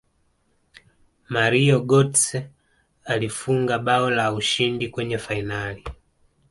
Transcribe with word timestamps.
mario 1.33 1.75
gotze 1.79 2.49
alifunga 3.05 3.79
bao 3.79 4.09
la 4.09 4.33
ushindi 4.33 4.89
kwenye 4.89 5.17
fainali 5.17 5.83